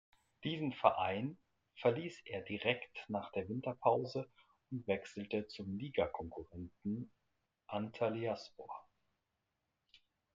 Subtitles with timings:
[0.43, 1.37] Diesen Verein
[1.75, 4.27] verließ er direkt nach der Winterpause
[4.71, 7.11] und wechselte zum Ligakonkurrenten
[7.67, 8.87] Antalyaspor.